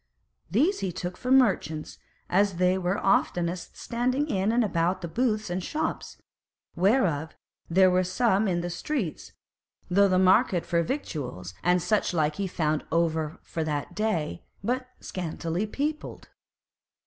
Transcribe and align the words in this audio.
These 0.49 0.79
he 0.79 0.91
took 0.91 1.15
for 1.15 1.29
merchants, 1.29 1.99
as 2.27 2.53
they 2.55 2.75
were 2.75 2.97
oftenest 2.97 3.77
standing 3.77 4.27
in 4.27 4.51
and 4.51 4.63
about 4.63 5.01
the 5.01 5.07
booths 5.07 5.51
and 5.51 5.63
shops, 5.63 6.17
whereof 6.75 7.35
there 7.69 7.91
were 7.91 8.03
some 8.03 8.47
in 8.47 8.55
all 8.57 8.61
the 8.63 8.71
streets, 8.71 9.33
though 9.91 10.07
the 10.07 10.17
market 10.17 10.65
for 10.65 10.81
victuals 10.81 11.53
and 11.61 11.83
such 11.83 12.15
like 12.15 12.37
he 12.37 12.47
found 12.47 12.83
over 12.91 13.37
for 13.43 13.63
that 13.63 13.93
day, 13.93 14.27
and 14.63 14.65
but 14.65 14.87
scantily 15.01 15.67
peopled. 15.67 16.29